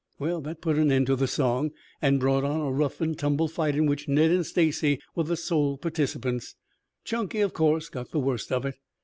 That 0.19 0.61
put 0.61 0.79
an 0.79 0.91
end 0.91 1.05
to 1.05 1.15
the 1.15 1.27
song 1.27 1.73
and 2.01 2.19
brought 2.19 2.43
on 2.43 2.59
a 2.59 2.71
rough 2.71 3.01
and 3.01 3.15
tumble 3.15 3.47
fight 3.47 3.75
in 3.75 3.85
which 3.85 4.07
Ned 4.07 4.31
and 4.31 4.43
Stacy 4.43 4.99
were 5.15 5.25
the 5.25 5.37
sole 5.37 5.77
participants. 5.77 6.55
Chunky, 7.03 7.41
of 7.41 7.53
course, 7.53 7.87
got 7.87 8.09
the 8.09 8.17
worst 8.19 8.51
of 8.51 8.65
it. 8.65 8.79